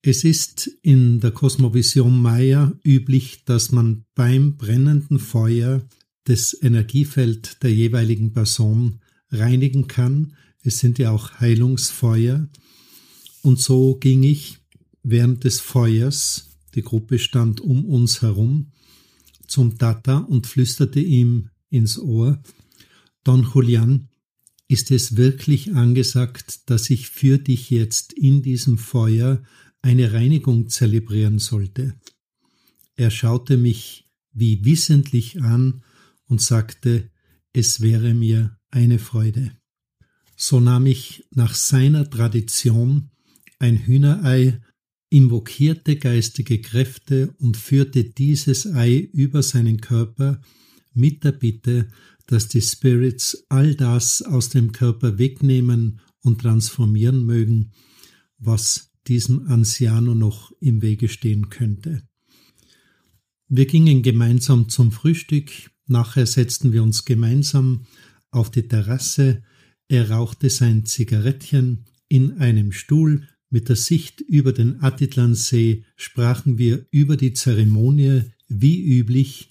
Es 0.04 0.24
ist 0.24 0.68
in 0.84 1.20
der 1.20 1.32
Kosmovision 1.32 2.22
Maya 2.22 2.74
üblich, 2.84 3.44
dass 3.44 3.72
man 3.72 4.06
beim 4.14 4.58
brennenden 4.58 5.18
Feuer 5.18 5.82
das 6.26 6.56
Energiefeld 6.62 7.64
der 7.64 7.74
jeweiligen 7.74 8.34
Person 8.34 9.00
reinigen 9.30 9.88
kann. 9.88 10.36
Es 10.64 10.80
sind 10.80 11.00
ja 11.00 11.12
auch 11.12 11.40
Heilungsfeuer. 11.40 12.48
Und 13.42 13.60
so 13.60 13.96
ging 13.96 14.24
ich 14.24 14.60
während 15.04 15.44
des 15.44 15.60
Feuers, 15.60 16.58
die 16.76 16.84
Gruppe 16.84 17.20
stand 17.20 17.60
um 17.60 17.86
uns 17.86 18.22
herum, 18.22 18.72
zum 19.48 19.78
Tata 19.78 20.20
und 20.20 20.48
flüsterte 20.48 21.00
ihm 21.00 21.50
ins 21.70 22.00
Ohr, 22.00 22.42
Don 23.24 23.48
Julian, 23.54 24.08
ist 24.68 24.90
es 24.90 25.18
wirklich 25.18 25.76
angesagt, 25.76 26.70
dass 26.70 26.90
ich 26.90 27.10
für 27.10 27.38
dich 27.38 27.70
jetzt 27.70 28.14
in 28.14 28.42
diesem 28.42 28.78
Feuer 28.78 29.44
eine 29.82 30.14
Reinigung 30.14 30.70
zelebrieren 30.70 31.40
sollte. 31.40 31.96
Er 32.96 33.12
schaute 33.12 33.58
mich 33.58 34.08
wie 34.32 34.64
wissentlich 34.64 35.42
an 35.42 35.84
und 36.32 36.42
sagte, 36.42 37.12
es 37.52 37.82
wäre 37.82 38.14
mir 38.14 38.58
eine 38.70 39.00
Freude. 39.00 39.52
So 40.38 40.62
nahm 40.62 40.86
ich 40.86 41.26
nach 41.36 41.54
seiner 41.54 42.10
Tradition 42.10 43.12
ein 43.60 43.78
Hühnerei, 43.78 44.62
invokierte 45.10 45.98
geistige 45.98 46.62
Kräfte 46.62 47.36
und 47.38 47.58
führte 47.58 48.06
dieses 48.06 48.66
Ei 48.66 49.10
über 49.12 49.44
seinen 49.44 49.82
Körper 49.82 50.42
mit 50.94 51.26
der 51.26 51.34
Bitte, 51.34 51.90
dass 52.28 52.48
die 52.48 52.62
Spirits 52.62 53.46
all 53.50 53.76
das 53.76 54.22
aus 54.22 54.48
dem 54.48 54.72
Körper 54.72 55.18
wegnehmen 55.18 56.00
und 56.22 56.40
transformieren 56.40 57.26
mögen, 57.26 57.74
was 58.38 58.94
diesem 59.08 59.48
Anciano 59.50 60.16
noch 60.16 60.54
im 60.62 60.82
Wege 60.82 61.10
stehen 61.10 61.50
könnte. 61.50 62.04
Wir 63.50 63.66
gingen 63.66 64.02
gemeinsam 64.02 64.70
zum 64.70 64.94
Frühstück, 64.94 65.52
nachher 65.92 66.26
setzten 66.26 66.74
wir 66.74 66.82
uns 66.82 67.06
gemeinsam 67.06 67.86
auf 68.32 68.50
die 68.50 68.68
Terrasse, 68.68 69.44
er 69.88 70.10
rauchte 70.10 70.50
sein 70.50 70.86
Zigarettchen 70.86 71.86
in 72.08 72.38
einem 72.38 72.72
Stuhl, 72.72 73.28
mit 73.50 73.68
der 73.68 73.76
Sicht 73.76 74.22
über 74.22 74.54
den 74.54 74.82
Atitlansee 74.82 75.84
sprachen 75.98 76.58
wir 76.58 76.86
über 76.90 77.18
die 77.18 77.34
Zeremonie 77.34 78.24
wie 78.48 78.82
üblich 78.82 79.50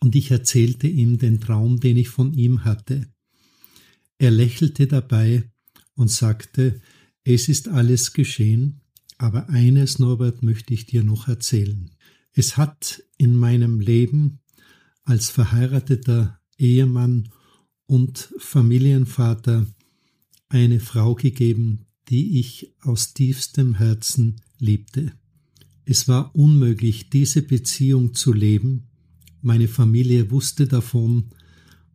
und 0.00 0.14
ich 0.14 0.30
erzählte 0.30 0.86
ihm 0.86 1.18
den 1.18 1.40
Traum, 1.40 1.80
den 1.80 1.96
ich 1.96 2.10
von 2.10 2.34
ihm 2.34 2.64
hatte. 2.64 3.08
Er 4.18 4.30
lächelte 4.30 4.86
dabei 4.86 5.50
und 5.94 6.10
sagte, 6.10 6.82
es 7.24 7.48
ist 7.48 7.68
alles 7.68 8.12
geschehen, 8.12 8.82
aber 9.16 9.48
eines, 9.48 9.98
Norbert, 9.98 10.42
möchte 10.42 10.74
ich 10.74 10.84
dir 10.84 11.02
noch 11.02 11.28
erzählen. 11.28 11.90
Es 12.32 12.58
hat 12.58 13.02
in 13.16 13.36
meinem 13.36 13.80
Leben 13.80 14.40
als 15.10 15.28
verheirateter 15.28 16.40
Ehemann 16.56 17.30
und 17.86 18.32
Familienvater 18.38 19.66
eine 20.48 20.78
Frau 20.78 21.16
gegeben, 21.16 21.86
die 22.08 22.38
ich 22.38 22.72
aus 22.80 23.12
tiefstem 23.12 23.74
Herzen 23.74 24.40
liebte. 24.58 25.12
Es 25.84 26.06
war 26.06 26.34
unmöglich, 26.36 27.10
diese 27.10 27.42
Beziehung 27.42 28.14
zu 28.14 28.32
leben, 28.32 28.86
meine 29.42 29.66
Familie 29.66 30.30
wusste 30.30 30.68
davon 30.68 31.30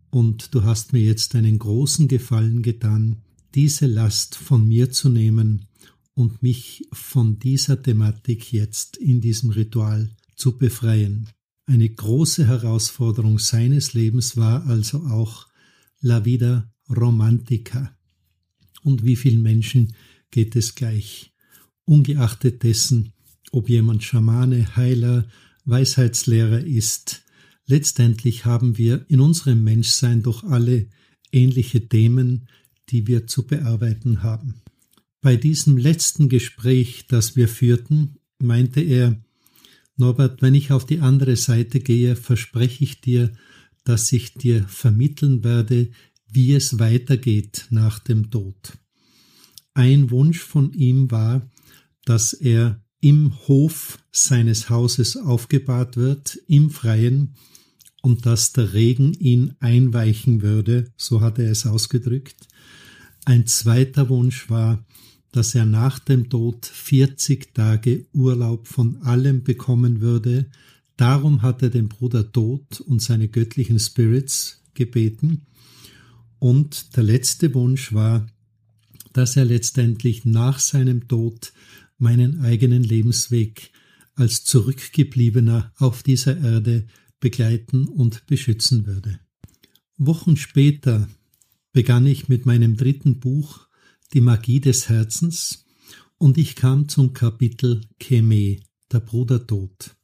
und 0.10 0.54
du 0.54 0.64
hast 0.64 0.92
mir 0.92 1.02
jetzt 1.02 1.36
einen 1.36 1.58
großen 1.58 2.10
Gefallen 2.10 2.64
getan, 2.64 3.22
diese 3.54 3.86
Last 3.88 4.36
von 4.36 4.68
mir 4.68 4.92
zu 4.92 5.08
nehmen 5.08 5.68
und 6.16 6.44
mich 6.44 6.86
von 6.92 7.40
dieser 7.40 7.82
Thematik 7.82 8.52
jetzt 8.52 8.98
in 8.98 9.22
diesem 9.22 9.52
Ritual 9.52 10.10
zu 10.36 10.58
befreien. 10.58 11.30
Eine 11.66 11.90
große 11.90 12.48
Herausforderung 12.48 13.40
seines 13.40 13.94
Lebens 13.94 14.38
war 14.38 14.66
also 14.68 15.00
auch 15.00 15.48
La 16.00 16.26
Vida 16.26 16.72
Romantica. 16.90 17.98
Und 18.84 19.04
wie 19.04 19.16
vielen 19.16 19.42
Menschen 19.42 19.96
geht 20.30 20.56
es 20.56 20.76
gleich? 20.76 21.34
Ungeachtet 21.86 22.64
dessen, 22.64 23.14
ob 23.52 23.70
jemand 23.70 24.04
Schamane, 24.04 24.76
Heiler, 24.76 25.28
Weisheitslehrer 25.66 26.60
ist, 26.64 27.26
Letztendlich 27.68 28.46
haben 28.46 28.78
wir 28.78 29.06
in 29.10 29.20
unserem 29.20 29.64
Menschsein 29.64 30.22
doch 30.22 30.44
alle 30.44 30.88
ähnliche 31.32 31.88
Themen, 31.88 32.48
die 32.90 33.08
wir 33.08 33.26
zu 33.26 33.48
bearbeiten 33.48 34.22
haben. 34.22 34.62
Bei 35.22 35.36
diesem 35.36 35.78
letzten 35.78 36.30
Gespräch, 36.30 37.08
das 37.08 37.36
wir 37.36 37.48
führten, 37.48 38.18
meinte 38.38 38.82
er, 38.82 39.20
Norbert, 39.98 40.42
wenn 40.42 40.56
ich 40.56 40.72
auf 40.72 40.86
die 40.86 41.00
andere 41.00 41.36
Seite 41.36 41.80
gehe, 41.80 42.16
verspreche 42.16 42.84
ich 42.84 43.02
dir, 43.02 43.32
dass 43.84 44.12
ich 44.12 44.34
dir 44.34 44.68
vermitteln 44.68 45.44
werde, 45.44 45.90
wie 46.28 46.54
es 46.54 46.80
weitergeht 46.80 47.68
nach 47.70 48.00
dem 48.00 48.30
Tod. 48.30 48.78
Ein 49.74 50.12
Wunsch 50.12 50.40
von 50.40 50.74
ihm 50.74 51.12
war, 51.12 51.50
dass 52.04 52.34
er 52.34 52.82
im 53.00 53.34
Hof 53.48 54.00
seines 54.12 54.70
Hauses 54.70 55.16
aufgebahrt 55.18 55.96
wird, 55.98 56.40
im 56.48 56.70
Freien, 56.70 57.36
und 58.02 58.26
dass 58.26 58.54
der 58.54 58.74
Regen 58.74 59.14
ihn 59.14 59.56
einweichen 59.60 60.44
würde, 60.44 60.92
so 60.96 61.22
hat 61.22 61.40
er 61.40 61.50
es 61.50 61.66
ausgedrückt. 61.66 62.48
Ein 63.26 63.48
zweiter 63.48 64.10
Wunsch 64.10 64.50
war, 64.50 64.86
dass 65.36 65.54
er 65.54 65.66
nach 65.66 66.00
dem 66.00 66.30
Tod 66.30 66.66
40 66.66 67.54
Tage 67.54 68.06
Urlaub 68.14 68.68
von 68.68 69.02
allem 69.02 69.44
bekommen 69.44 70.00
würde. 70.00 70.50
Darum 70.96 71.42
hat 71.42 71.62
er 71.62 71.70
den 71.70 71.90
Bruder 71.90 72.32
Tod 72.32 72.80
und 72.80 73.02
seine 73.02 73.28
göttlichen 73.28 73.78
Spirits 73.78 74.64
gebeten. 74.76 75.46
Und 76.40 76.96
der 76.96 77.04
letzte 77.04 77.54
Wunsch 77.54 77.92
war, 77.92 78.28
dass 79.12 79.36
er 79.36 79.44
letztendlich 79.44 80.24
nach 80.24 80.60
seinem 80.60 81.10
Tod 81.10 81.52
meinen 81.98 82.40
eigenen 82.40 82.84
Lebensweg 82.84 83.72
als 84.16 84.46
Zurückgebliebener 84.46 85.74
auf 85.76 86.02
dieser 86.02 86.38
Erde 86.38 86.88
begleiten 87.20 87.90
und 87.90 88.26
beschützen 88.26 88.86
würde. 88.86 89.20
Wochen 89.98 90.38
später 90.38 91.10
begann 91.74 92.06
ich 92.06 92.30
mit 92.30 92.46
meinem 92.46 92.78
dritten 92.78 93.20
Buch 93.20 93.68
Die 94.14 94.22
Magie 94.22 94.60
des 94.60 94.90
Herzens 94.90 95.66
und 96.18 96.38
ich 96.38 96.56
kam 96.56 96.88
zum 96.88 97.14
Kapitel 97.14 97.82
Cheme, 98.00 98.60
der 98.92 99.00
Bruder 99.00 99.46
Tod. 99.46 99.96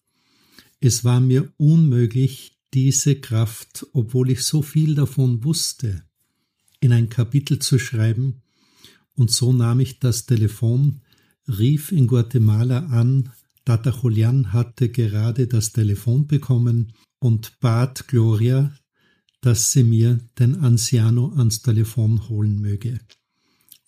Es 0.80 1.04
war 1.06 1.20
mir 1.20 1.54
unmöglich, 1.58 2.58
diese 2.74 3.16
Kraft, 3.16 3.86
obwohl 3.94 4.32
ich 4.32 4.44
so 4.44 4.62
viel 4.62 4.96
davon 4.96 5.44
wusste, 5.44 6.04
in 6.80 6.94
ein 6.94 7.10
Kapitel 7.10 7.60
zu 7.60 7.80
schreiben, 7.80 8.42
und 9.14 9.30
so 9.30 9.54
nahm 9.54 9.82
ich 9.82 10.00
das 10.00 10.26
Telefon, 10.26 11.02
rief 11.48 11.92
in 11.92 12.08
Guatemala 12.08 12.88
an 12.88 13.30
Tata 13.66 13.92
Julian 13.92 14.54
hatte 14.54 14.90
gerade 14.90 15.48
das 15.48 15.72
Telefon 15.72 16.26
bekommen 16.26 16.94
und 17.20 17.60
bat 17.60 18.08
Gloria, 18.08 18.74
dass 19.42 19.72
sie 19.72 19.84
mir 19.84 20.20
den 20.40 20.56
Anciano 20.56 21.32
ans 21.36 21.62
Telefon 21.62 22.28
holen 22.30 22.60
möge. 22.60 23.00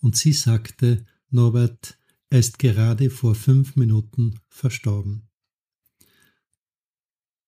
Und 0.04 0.16
sie 0.16 0.34
sagte, 0.34 1.06
Norbert, 1.30 1.98
er 2.28 2.40
ist 2.40 2.58
gerade 2.58 3.08
vor 3.08 3.34
fünf 3.34 3.74
Minuten 3.74 4.38
verstorben. 4.50 5.30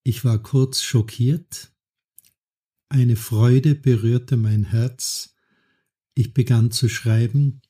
Ich 0.04 0.24
war 0.24 0.42
kurz 0.42 0.80
schockiert, 0.80 1.70
eine 2.88 3.16
Freude 3.16 3.74
berührte 3.74 4.38
mein 4.38 4.64
Herz, 4.64 5.34
ich 6.14 6.32
begann 6.32 6.70
zu 6.70 6.88
schreiben, 6.88 7.60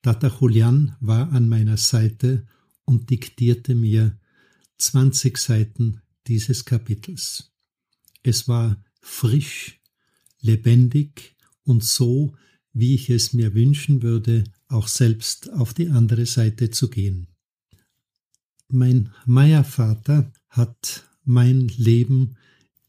Tata 0.00 0.34
Julian 0.40 0.96
war 1.00 1.30
an 1.32 1.46
meiner 1.46 1.76
Seite 1.76 2.46
und 2.86 3.10
diktierte 3.10 3.74
mir 3.74 4.18
20 4.78 5.36
Seiten 5.36 6.00
dieses 6.28 6.64
Kapitels. 6.64 7.52
Es 8.22 8.48
war 8.48 8.82
frisch, 9.02 9.82
lebendig 10.40 11.36
und 11.64 11.84
so, 11.84 12.34
wie 12.74 12.94
ich 12.94 13.08
es 13.08 13.32
mir 13.32 13.54
wünschen 13.54 14.02
würde, 14.02 14.44
auch 14.68 14.88
selbst 14.88 15.52
auf 15.52 15.72
die 15.72 15.88
andere 15.88 16.26
Seite 16.26 16.70
zu 16.70 16.90
gehen. 16.90 17.28
Mein 18.68 19.10
Meiervater 19.24 20.32
hat 20.48 21.04
mein 21.24 21.68
Leben 21.68 22.36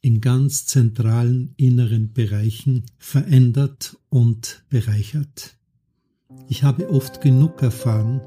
in 0.02 0.22
ganz 0.22 0.66
zentralen 0.66 1.54
inneren 1.58 2.14
Bereichen 2.14 2.84
verändert 2.98 3.98
und 4.10 4.64
bereichert. 4.70 5.56
Ich 6.48 6.64
habe 6.64 6.90
oft 6.90 7.22
genug 7.22 7.62
erfahren, 7.62 8.22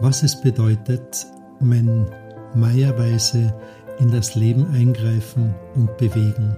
was 0.00 0.22
es 0.22 0.40
bedeutet, 0.40 1.26
wenn 1.60 2.06
Meierweise 2.54 3.54
in 3.98 4.10
das 4.10 4.34
Leben 4.34 4.66
eingreifen 4.66 5.54
und 5.74 5.96
bewegen, 5.96 6.56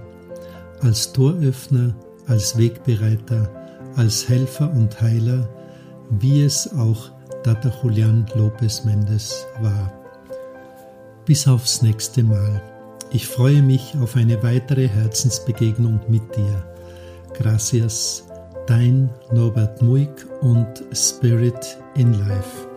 als 0.79 1.13
Toröffner, 1.13 1.95
als 2.27 2.57
Wegbereiter, 2.57 3.64
als 3.95 4.27
Helfer 4.29 4.71
und 4.71 5.01
Heiler, 5.01 5.47
wie 6.09 6.43
es 6.43 6.71
auch 6.77 7.11
Tata 7.43 7.71
Julian 7.81 8.25
Lopez 8.35 8.83
Mendes 8.85 9.45
war. 9.61 9.93
Bis 11.25 11.47
aufs 11.47 11.81
nächste 11.81 12.23
Mal. 12.23 12.61
Ich 13.11 13.27
freue 13.27 13.61
mich 13.61 13.95
auf 14.01 14.15
eine 14.15 14.41
weitere 14.43 14.87
Herzensbegegnung 14.87 15.99
mit 16.07 16.35
dir. 16.35 16.63
Gracias, 17.33 18.27
dein 18.67 19.09
Norbert 19.31 19.81
Muig 19.81 20.25
und 20.41 20.67
Spirit 20.91 21.77
in 21.95 22.13
Life. 22.13 22.67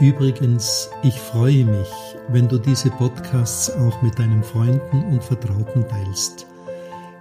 Übrigens, 0.00 0.90
ich 1.02 1.14
freue 1.14 1.64
mich, 1.64 1.88
wenn 2.28 2.48
du 2.48 2.58
diese 2.58 2.90
Podcasts 2.90 3.70
auch 3.70 4.02
mit 4.02 4.18
deinen 4.18 4.42
Freunden 4.42 5.04
und 5.10 5.22
Vertrauten 5.22 5.86
teilst. 5.86 6.46